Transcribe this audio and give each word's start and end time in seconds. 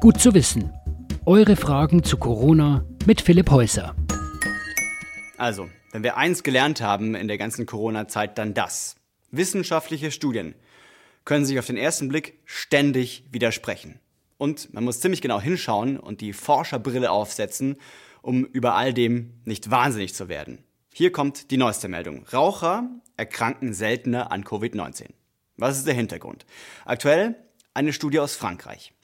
Gut 0.00 0.18
zu 0.18 0.32
wissen. 0.32 0.72
Eure 1.26 1.56
Fragen 1.56 2.02
zu 2.02 2.16
Corona 2.16 2.86
mit 3.04 3.20
Philipp 3.20 3.50
Häuser. 3.50 3.94
Also, 5.36 5.68
wenn 5.92 6.02
wir 6.02 6.16
eins 6.16 6.42
gelernt 6.42 6.80
haben 6.80 7.14
in 7.14 7.28
der 7.28 7.36
ganzen 7.36 7.66
Corona-Zeit, 7.66 8.38
dann 8.38 8.54
das. 8.54 8.96
Wissenschaftliche 9.30 10.10
Studien 10.10 10.54
können 11.26 11.44
sich 11.44 11.58
auf 11.58 11.66
den 11.66 11.76
ersten 11.76 12.08
Blick 12.08 12.40
ständig 12.46 13.26
widersprechen. 13.30 14.00
Und 14.38 14.72
man 14.72 14.84
muss 14.84 15.00
ziemlich 15.00 15.20
genau 15.20 15.38
hinschauen 15.38 15.98
und 15.98 16.22
die 16.22 16.32
Forscherbrille 16.32 17.10
aufsetzen, 17.10 17.76
um 18.22 18.46
über 18.46 18.76
all 18.76 18.94
dem 18.94 19.34
nicht 19.44 19.70
wahnsinnig 19.70 20.14
zu 20.14 20.30
werden. 20.30 20.64
Hier 20.94 21.12
kommt 21.12 21.50
die 21.50 21.58
neueste 21.58 21.88
Meldung. 21.88 22.24
Raucher 22.32 22.88
erkranken 23.18 23.74
seltener 23.74 24.32
an 24.32 24.44
Covid-19. 24.44 25.08
Was 25.58 25.76
ist 25.76 25.86
der 25.86 25.92
Hintergrund? 25.92 26.46
Aktuell 26.86 27.36
eine 27.74 27.92
Studie 27.92 28.18
aus 28.18 28.34
Frankreich. 28.34 28.94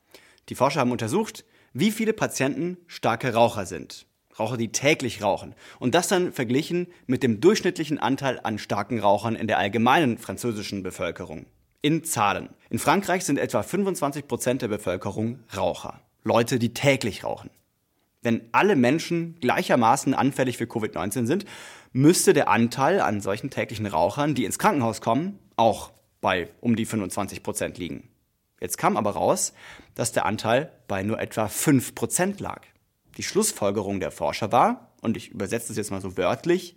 Die 0.48 0.54
Forscher 0.54 0.80
haben 0.80 0.92
untersucht, 0.92 1.44
wie 1.72 1.90
viele 1.90 2.12
Patienten 2.12 2.78
starke 2.86 3.34
Raucher 3.34 3.66
sind. 3.66 4.06
Raucher, 4.38 4.56
die 4.56 4.70
täglich 4.70 5.22
rauchen. 5.22 5.54
Und 5.78 5.94
das 5.94 6.08
dann 6.08 6.32
verglichen 6.32 6.88
mit 7.06 7.22
dem 7.22 7.40
durchschnittlichen 7.40 7.98
Anteil 7.98 8.38
an 8.42 8.58
starken 8.58 9.00
Rauchern 9.00 9.34
in 9.34 9.46
der 9.46 9.58
allgemeinen 9.58 10.18
französischen 10.18 10.82
Bevölkerung. 10.82 11.46
In 11.82 12.04
Zahlen. 12.04 12.50
In 12.70 12.78
Frankreich 12.78 13.24
sind 13.24 13.38
etwa 13.38 13.62
25 13.62 14.26
Prozent 14.26 14.62
der 14.62 14.68
Bevölkerung 14.68 15.40
Raucher. 15.56 16.00
Leute, 16.22 16.58
die 16.58 16.74
täglich 16.74 17.24
rauchen. 17.24 17.50
Wenn 18.22 18.42
alle 18.52 18.74
Menschen 18.74 19.36
gleichermaßen 19.40 20.12
anfällig 20.12 20.56
für 20.56 20.64
Covid-19 20.64 21.26
sind, 21.26 21.44
müsste 21.92 22.32
der 22.32 22.48
Anteil 22.48 23.00
an 23.00 23.20
solchen 23.20 23.50
täglichen 23.50 23.86
Rauchern, 23.86 24.34
die 24.34 24.44
ins 24.44 24.58
Krankenhaus 24.58 25.00
kommen, 25.00 25.38
auch 25.54 25.92
bei 26.20 26.48
um 26.60 26.74
die 26.74 26.86
25 26.86 27.42
Prozent 27.42 27.78
liegen. 27.78 28.08
Jetzt 28.60 28.78
kam 28.78 28.96
aber 28.96 29.10
raus, 29.10 29.52
dass 29.94 30.12
der 30.12 30.26
Anteil 30.26 30.72
bei 30.88 31.02
nur 31.02 31.20
etwa 31.20 31.48
5 31.48 31.94
Prozent 31.94 32.40
lag. 32.40 32.62
Die 33.16 33.22
Schlussfolgerung 33.22 34.00
der 34.00 34.10
Forscher 34.10 34.52
war, 34.52 34.92
und 35.02 35.16
ich 35.16 35.28
übersetze 35.30 35.72
es 35.72 35.78
jetzt 35.78 35.90
mal 35.90 36.00
so 36.00 36.16
wörtlich, 36.16 36.76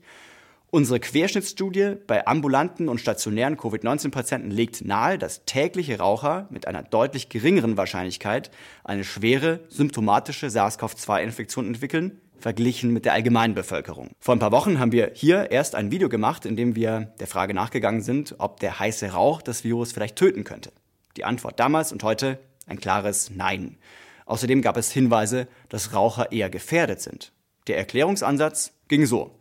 unsere 0.71 0.99
Querschnittsstudie 0.99 1.95
bei 2.05 2.27
ambulanten 2.27 2.89
und 2.89 2.99
stationären 2.99 3.57
Covid-19-Patienten 3.57 4.51
legt 4.51 4.85
nahe, 4.85 5.17
dass 5.17 5.45
tägliche 5.45 5.97
Raucher 5.97 6.47
mit 6.49 6.67
einer 6.67 6.83
deutlich 6.83 7.29
geringeren 7.29 7.77
Wahrscheinlichkeit 7.77 8.51
eine 8.83 9.03
schwere 9.03 9.61
symptomatische 9.69 10.47
SARS-CoV-2-Infektion 10.49 11.65
entwickeln 11.65 12.21
verglichen 12.39 12.93
mit 12.93 13.05
der 13.05 13.13
allgemeinen 13.13 13.53
Bevölkerung. 13.53 14.11
Vor 14.19 14.35
ein 14.35 14.39
paar 14.39 14.51
Wochen 14.51 14.79
haben 14.79 14.91
wir 14.91 15.11
hier 15.13 15.51
erst 15.51 15.75
ein 15.75 15.91
Video 15.91 16.09
gemacht, 16.09 16.45
in 16.45 16.55
dem 16.55 16.75
wir 16.75 17.13
der 17.19 17.27
Frage 17.27 17.53
nachgegangen 17.53 18.01
sind, 18.01 18.35
ob 18.37 18.59
der 18.59 18.79
heiße 18.79 19.11
Rauch 19.11 19.41
das 19.41 19.63
Virus 19.63 19.91
vielleicht 19.91 20.15
töten 20.15 20.43
könnte. 20.43 20.71
Die 21.19 21.25
Antwort 21.25 21.59
damals 21.59 21.91
und 21.91 22.01
heute 22.03 22.39
ein 22.65 22.79
klares 22.79 23.29
Nein. 23.29 23.77
Außerdem 24.25 24.61
gab 24.61 24.77
es 24.77 24.89
Hinweise, 24.89 25.49
dass 25.67 25.93
Raucher 25.93 26.31
eher 26.31 26.49
gefährdet 26.49 27.01
sind. 27.01 27.33
Der 27.67 27.77
Erklärungsansatz 27.77 28.71
ging 28.87 29.05
so. 29.05 29.37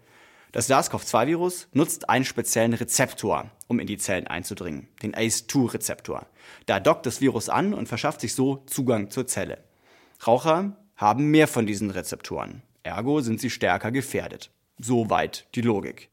Das 0.51 0.69
SARS-CoV-2-Virus 0.69 1.69
nutzt 1.73 2.11
einen 2.11 2.25
speziellen 2.25 2.73
Rezeptor, 2.73 3.53
um 3.69 3.79
in 3.79 3.87
die 3.87 3.97
Zellen 3.97 4.27
einzudringen, 4.27 4.89
den 5.05 5.15
ACE2-Rezeptor. 5.15 6.27
Da 6.67 6.81
dockt 6.81 7.07
das 7.07 7.21
Virus 7.21 7.49
an 7.49 7.73
und 7.75 7.87
verschafft 7.87 8.23
sich 8.23 8.35
so 8.35 8.57
Zugang 8.67 9.13
zur 9.13 9.29
Zelle. 9.29 9.63
Raucher 10.27 10.77
haben 10.97 11.31
mehr 11.31 11.47
von 11.47 11.65
diesen 11.65 11.91
Rezeptoren. 11.91 12.63
Ergo 12.83 13.21
sind 13.21 13.41
sie 13.41 13.51
stärker 13.51 13.93
gefährdet. 13.93 14.51
Soweit 14.81 15.47
die 15.55 15.61
Logik. 15.61 16.11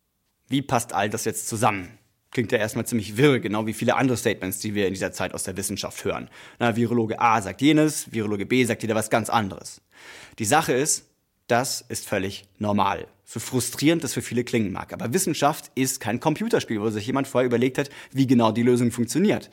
Wie 0.47 0.61
passt 0.61 0.93
all 0.93 1.09
das 1.09 1.25
jetzt 1.25 1.47
zusammen? 1.47 1.97
Klingt 2.35 2.51
ja 2.51 2.57
erstmal 2.57 2.85
ziemlich 2.85 3.15
wirr, 3.15 3.39
genau 3.39 3.65
wie 3.65 3.71
viele 3.71 3.95
andere 3.95 4.17
Statements, 4.17 4.59
die 4.59 4.75
wir 4.75 4.87
in 4.87 4.93
dieser 4.93 5.13
Zeit 5.13 5.33
aus 5.33 5.43
der 5.43 5.55
Wissenschaft 5.55 6.03
hören. 6.03 6.29
Na, 6.59 6.75
Virologe 6.75 7.21
A 7.21 7.41
sagt 7.41 7.61
jenes, 7.61 8.11
Virologe 8.11 8.45
B 8.45 8.65
sagt 8.65 8.83
wieder 8.83 8.93
was 8.93 9.09
ganz 9.09 9.29
anderes. 9.29 9.79
Die 10.37 10.43
Sache 10.43 10.73
ist, 10.73 11.05
das 11.47 11.79
ist 11.87 12.05
völlig 12.05 12.43
normal. 12.59 13.07
So 13.23 13.39
frustrierend 13.39 14.03
das 14.03 14.13
für 14.13 14.21
viele 14.21 14.43
klingen 14.43 14.73
mag. 14.73 14.91
Aber 14.91 15.13
Wissenschaft 15.13 15.71
ist 15.75 16.01
kein 16.01 16.19
Computerspiel, 16.19 16.81
wo 16.81 16.89
sich 16.89 17.07
jemand 17.07 17.29
vorher 17.29 17.47
überlegt 17.47 17.77
hat, 17.77 17.89
wie 18.11 18.27
genau 18.27 18.51
die 18.51 18.63
Lösung 18.63 18.91
funktioniert. 18.91 19.49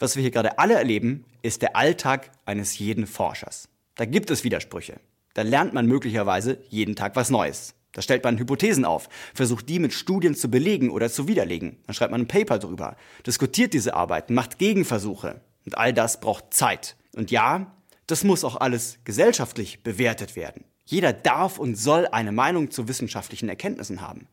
Was 0.00 0.16
wir 0.16 0.22
hier 0.22 0.32
gerade 0.32 0.58
alle 0.58 0.74
erleben, 0.74 1.24
ist 1.42 1.62
der 1.62 1.76
Alltag 1.76 2.32
eines 2.46 2.76
jeden 2.80 3.06
Forschers. 3.06 3.68
Da 3.94 4.06
gibt 4.06 4.32
es 4.32 4.42
Widersprüche. 4.42 4.98
Da 5.34 5.42
lernt 5.42 5.72
man 5.72 5.86
möglicherweise 5.86 6.58
jeden 6.68 6.96
Tag 6.96 7.14
was 7.14 7.30
Neues. 7.30 7.76
Da 7.94 8.02
stellt 8.02 8.24
man 8.24 8.38
Hypothesen 8.38 8.84
auf, 8.84 9.08
versucht 9.32 9.68
die 9.68 9.78
mit 9.78 9.94
Studien 9.94 10.34
zu 10.34 10.50
belegen 10.50 10.90
oder 10.90 11.10
zu 11.10 11.26
widerlegen. 11.26 11.78
Dann 11.86 11.94
schreibt 11.94 12.10
man 12.10 12.22
ein 12.22 12.28
Paper 12.28 12.58
drüber, 12.58 12.96
diskutiert 13.26 13.72
diese 13.72 13.94
Arbeiten, 13.94 14.34
macht 14.34 14.58
Gegenversuche. 14.58 15.40
Und 15.64 15.78
all 15.78 15.94
das 15.94 16.20
braucht 16.20 16.52
Zeit. 16.52 16.96
Und 17.14 17.30
ja, 17.30 17.72
das 18.06 18.24
muss 18.24 18.44
auch 18.44 18.56
alles 18.56 18.98
gesellschaftlich 19.04 19.82
bewertet 19.82 20.36
werden. 20.36 20.64
Jeder 20.84 21.14
darf 21.14 21.58
und 21.58 21.76
soll 21.76 22.06
eine 22.08 22.32
Meinung 22.32 22.70
zu 22.70 22.88
wissenschaftlichen 22.88 23.48
Erkenntnissen 23.48 24.02
haben. 24.02 24.28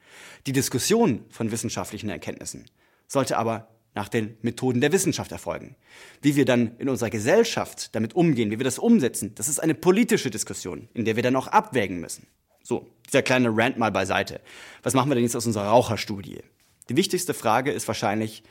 Die 0.48 0.52
Diskussion 0.52 1.24
von 1.30 1.52
wissenschaftlichen 1.52 2.10
Erkenntnissen 2.10 2.66
sollte 3.08 3.38
aber 3.38 3.70
nach 3.94 4.10
den 4.10 4.38
Methoden 4.42 4.82
der 4.82 4.92
Wissenschaft 4.92 5.32
erfolgen. 5.32 5.76
Wie 6.22 6.36
wir 6.36 6.46
dann 6.46 6.78
in 6.78 6.90
unserer 6.90 7.10
Gesellschaft 7.10 7.94
damit 7.96 8.16
umgehen, 8.16 8.52
wie 8.52 8.60
wir 8.60 8.64
das 8.66 8.80
umsetzen, 8.80 9.36
das 9.36 9.48
ist 9.48 9.60
eine 9.60 9.76
politische 9.76 10.30
Diskussion, 10.30 10.90
in 10.94 11.06
der 11.06 11.16
wir 11.16 11.24
dann 11.24 11.36
auch 11.36 11.48
abwägen 11.48 12.00
müssen. 12.00 12.28
So, 12.72 12.88
dieser 13.06 13.22
kleine 13.22 13.50
Rant 13.52 13.78
mal 13.78 13.92
beiseite. 13.92 14.40
Was 14.82 14.94
machen 14.94 15.12
wir 15.12 15.16
denn 15.16 15.26
jetzt 15.26 15.36
aus 15.36 15.46
unserer 15.46 15.66
Raucherstudie? 15.66 16.40
Die 16.88 16.96
wichtigste 16.96 17.34
Frage 17.34 17.70
ist 17.70 17.86
wahrscheinlich, 17.86 18.44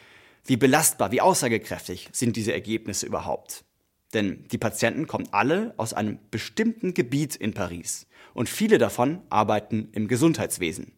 wie 0.45 0.59
belastbar, 0.59 1.11
wie 1.11 1.23
aussagekräftig 1.23 2.11
sind 2.13 2.37
diese 2.37 2.53
Ergebnisse 2.53 3.07
überhaupt? 3.07 3.65
Denn 4.13 4.45
die 4.53 4.59
Patienten 4.59 5.07
kommen 5.07 5.27
alle 5.31 5.73
aus 5.79 5.95
einem 5.95 6.19
bestimmten 6.31 6.93
Gebiet 6.93 7.35
in 7.35 7.55
Paris 7.55 8.09
und 8.35 8.51
viele 8.51 8.77
davon 8.77 9.23
arbeiten 9.31 9.89
im 9.93 10.07
Gesundheitswesen. 10.07 10.93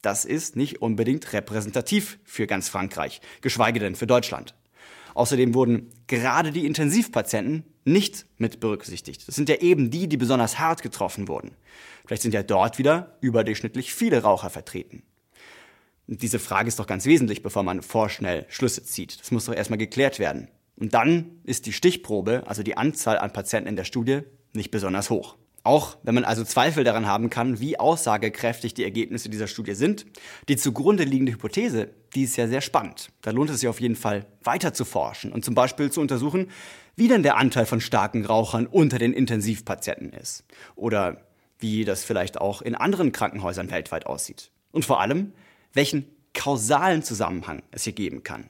Das 0.00 0.24
ist 0.24 0.54
nicht 0.54 0.80
unbedingt 0.80 1.32
repräsentativ 1.32 2.20
für 2.22 2.46
ganz 2.46 2.68
Frankreich, 2.68 3.20
geschweige 3.40 3.80
denn 3.80 3.96
für 3.96 4.06
Deutschland. 4.06 4.54
Außerdem 5.14 5.54
wurden 5.54 5.90
gerade 6.06 6.52
die 6.52 6.66
Intensivpatienten 6.66 7.64
nicht 7.84 8.26
mit 8.38 8.60
berücksichtigt. 8.60 9.26
Das 9.26 9.34
sind 9.34 9.48
ja 9.48 9.56
eben 9.56 9.90
die, 9.90 10.08
die 10.08 10.16
besonders 10.16 10.58
hart 10.58 10.82
getroffen 10.82 11.28
wurden. 11.28 11.52
Vielleicht 12.06 12.22
sind 12.22 12.34
ja 12.34 12.42
dort 12.42 12.78
wieder 12.78 13.16
überdurchschnittlich 13.20 13.94
viele 13.94 14.22
Raucher 14.22 14.50
vertreten. 14.50 15.02
Und 16.06 16.22
diese 16.22 16.38
Frage 16.38 16.68
ist 16.68 16.78
doch 16.78 16.86
ganz 16.86 17.06
wesentlich, 17.06 17.42
bevor 17.42 17.62
man 17.62 17.82
vorschnell 17.82 18.44
Schlüsse 18.48 18.82
zieht. 18.82 19.20
Das 19.20 19.30
muss 19.30 19.44
doch 19.44 19.54
erstmal 19.54 19.78
geklärt 19.78 20.18
werden. 20.18 20.48
Und 20.76 20.94
dann 20.94 21.40
ist 21.44 21.66
die 21.66 21.72
Stichprobe, 21.72 22.42
also 22.46 22.62
die 22.62 22.76
Anzahl 22.76 23.18
an 23.18 23.32
Patienten 23.32 23.68
in 23.68 23.76
der 23.76 23.84
Studie, 23.84 24.22
nicht 24.52 24.70
besonders 24.70 25.10
hoch. 25.10 25.36
Auch 25.62 25.98
wenn 26.02 26.14
man 26.14 26.24
also 26.24 26.42
Zweifel 26.42 26.84
daran 26.84 27.06
haben 27.06 27.28
kann, 27.28 27.60
wie 27.60 27.78
aussagekräftig 27.78 28.72
die 28.72 28.84
Ergebnisse 28.84 29.28
dieser 29.28 29.46
Studie 29.46 29.74
sind, 29.74 30.06
die 30.48 30.56
zugrunde 30.56 31.04
liegende 31.04 31.32
Hypothese, 31.32 31.90
die 32.14 32.24
ist 32.24 32.36
ja 32.36 32.48
sehr 32.48 32.62
spannend. 32.62 33.10
Da 33.20 33.30
lohnt 33.30 33.50
es 33.50 33.60
sich 33.60 33.68
auf 33.68 33.80
jeden 33.80 33.96
Fall 33.96 34.26
weiter 34.42 34.72
zu 34.72 34.84
forschen 34.84 35.32
und 35.32 35.44
zum 35.44 35.54
Beispiel 35.54 35.90
zu 35.90 36.00
untersuchen, 36.00 36.50
wie 36.96 37.08
denn 37.08 37.22
der 37.22 37.36
Anteil 37.36 37.66
von 37.66 37.80
starken 37.80 38.24
Rauchern 38.24 38.66
unter 38.66 38.98
den 38.98 39.12
Intensivpatienten 39.12 40.12
ist. 40.12 40.44
Oder 40.76 41.26
wie 41.58 41.84
das 41.84 42.04
vielleicht 42.04 42.40
auch 42.40 42.62
in 42.62 42.74
anderen 42.74 43.12
Krankenhäusern 43.12 43.70
weltweit 43.70 44.06
aussieht. 44.06 44.50
Und 44.72 44.86
vor 44.86 45.00
allem, 45.00 45.34
welchen 45.74 46.06
kausalen 46.32 47.02
Zusammenhang 47.02 47.62
es 47.70 47.84
hier 47.84 47.92
geben 47.92 48.22
kann. 48.22 48.48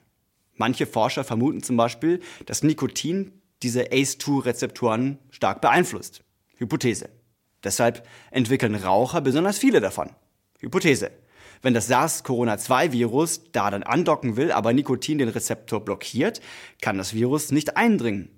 Manche 0.56 0.86
Forscher 0.86 1.24
vermuten 1.24 1.62
zum 1.62 1.76
Beispiel, 1.76 2.20
dass 2.46 2.62
Nikotin 2.62 3.32
diese 3.62 3.84
ACE2-Rezeptoren 3.84 5.18
stark 5.30 5.60
beeinflusst. 5.60 6.22
Hypothese. 6.60 7.08
Deshalb 7.64 8.06
entwickeln 8.30 8.74
Raucher 8.74 9.20
besonders 9.20 9.58
viele 9.58 9.80
davon. 9.80 10.10
Hypothese. 10.60 11.10
Wenn 11.62 11.74
das 11.74 11.90
SARS-CoV-2-Virus 11.90 13.52
da 13.52 13.70
dann 13.70 13.82
andocken 13.82 14.36
will, 14.36 14.52
aber 14.52 14.72
Nikotin 14.72 15.18
den 15.18 15.28
Rezeptor 15.28 15.84
blockiert, 15.84 16.40
kann 16.80 16.96
das 16.96 17.12
Virus 17.12 17.50
nicht 17.50 17.76
eindringen. 17.76 18.30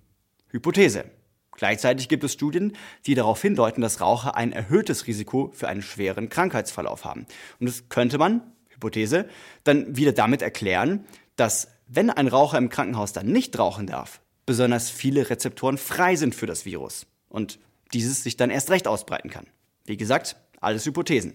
Hypothese. 0.49 1.05
Gleichzeitig 1.53 2.09
gibt 2.09 2.25
es 2.25 2.33
Studien, 2.33 2.77
die 3.07 3.15
darauf 3.15 3.41
hindeuten, 3.41 3.83
dass 3.83 4.01
Raucher 4.01 4.37
ein 4.37 4.53
erhöhtes 4.53 5.07
Risiko 5.07 5.51
für 5.55 5.69
einen 5.69 5.83
schweren 5.83 6.29
Krankheitsverlauf 6.29 7.05
haben. 7.05 7.27
Und 7.61 7.69
das 7.69 7.89
könnte 7.89 8.19
man, 8.19 8.41
Hypothese, 8.71 9.29
dann 9.63 9.97
wieder 9.97 10.13
damit 10.13 10.43
erklären, 10.43 11.05
dass 11.37 11.69
wenn 11.87 12.11
ein 12.11 12.27
Raucher 12.27 12.59
im 12.59 12.71
Krankenhaus 12.71 13.13
dann 13.13 13.27
nicht 13.27 13.59
rauchen 13.59 13.87
darf, 13.87 14.21
besonders 14.47 14.91
viele 14.91 15.29
Rezeptoren 15.31 15.79
frei 15.79 16.17
sind 16.17 16.35
für 16.35 16.47
das 16.47 16.65
Virus. 16.65 17.07
Und 17.29 17.59
dieses 17.93 18.23
sich 18.23 18.37
dann 18.37 18.51
erst 18.51 18.71
recht 18.71 18.87
ausbreiten 18.87 19.31
kann. 19.31 19.47
Wie 19.85 19.97
gesagt, 19.97 20.37
alles 20.61 20.87
Hypothesen. 20.87 21.35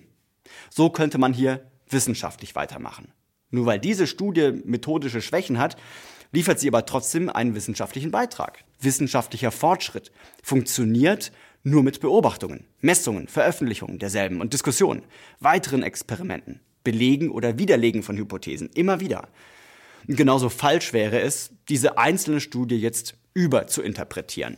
So 0.69 0.89
könnte 0.89 1.18
man 1.18 1.33
hier 1.33 1.69
wissenschaftlich 1.89 2.56
weitermachen. 2.56 3.12
Nur 3.50 3.65
weil 3.65 3.80
diese 3.80 4.07
Studie 4.07 4.62
methodische 4.65 5.21
Schwächen 5.21 5.57
hat, 5.57 5.77
liefert 6.31 6.59
sie 6.59 6.68
aber 6.68 6.86
trotzdem 6.86 7.30
einen 7.30 7.56
wissenschaftlichen 7.56 8.12
Beitrag. 8.12 8.63
Wissenschaftlicher 8.80 9.51
Fortschritt 9.51 10.12
funktioniert 10.44 11.31
nur 11.63 11.83
mit 11.83 12.00
Beobachtungen, 12.00 12.65
Messungen, 12.80 13.27
Veröffentlichungen 13.27 14.00
derselben 14.00 14.42
und 14.42 14.54
Diskussionen, 14.54 15.04
weiteren 15.39 15.83
Experimenten, 15.83 16.62
Belegen 16.83 17.30
oder 17.31 17.57
Widerlegen 17.57 18.04
von 18.04 18.18
Hypothesen, 18.18 18.69
immer 18.74 19.00
wieder. 19.00 19.27
Und 20.07 20.15
genauso 20.15 20.50
falsch 20.50 20.94
wäre 20.94 21.19
es, 21.19 21.51
diese 21.68 21.98
einzelne 21.98 22.39
Studie 22.39 22.77
jetzt 22.77 23.15
über 23.33 23.68
zu 23.68 23.81
interpretieren. 23.81 24.57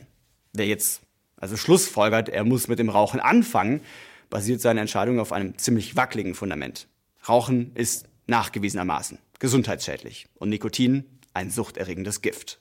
Wer 0.54 0.68
jetzt 0.68 1.02
also 1.40 1.58
schlussfolgert, 1.58 2.30
er 2.30 2.44
muss 2.44 2.68
mit 2.68 2.80
dem 2.80 2.90
Rauchen 2.90 3.20
anfangen, 3.20 3.82
basiert 4.30 4.62
seine 4.62 4.82
Entscheidung 4.82 5.20
auf 5.20 5.32
einem 5.32 5.58
ziemlich 5.58 5.96
wackeligen 5.96 6.36
Fundament. 6.36 6.88
Rauchen 7.28 7.72
ist 7.76 8.06
nachgewiesenermaßen 8.28 9.18
gesundheitsschädlich 9.40 10.28
und 10.36 10.50
Nikotin 10.50 11.06
ein 11.34 11.50
suchterregendes 11.50 12.22
Gift. 12.22 12.60